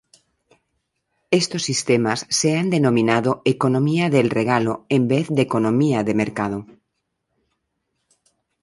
[1.41, 6.65] Estos sistemas se han denominado economía del regalo en vez de economía de mercado.